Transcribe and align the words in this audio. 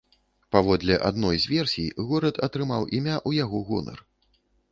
Паводле 0.53 0.95
адной 1.09 1.37
з 1.43 1.51
версій, 1.51 1.91
горад 2.07 2.35
атрымаў 2.49 2.89
імя 3.01 3.15
ў 3.27 3.43
яго 3.45 3.57
гонар. 3.71 3.99